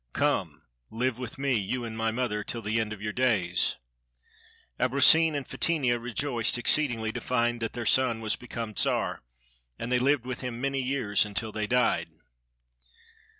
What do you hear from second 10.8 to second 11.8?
years, until they